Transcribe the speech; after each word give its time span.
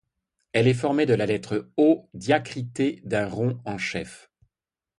Elle 0.53 0.67
est 0.67 0.73
formée 0.73 1.05
de 1.05 1.13
la 1.13 1.27
lettre 1.27 1.69
O 1.77 2.09
diacritée 2.15 3.01
d’un 3.05 3.27
rond 3.29 3.61
en 3.65 3.77
chef. 3.77 4.31